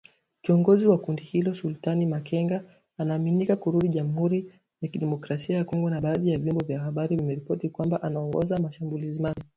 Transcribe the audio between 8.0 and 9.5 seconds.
anaongoza mashambulizi mapya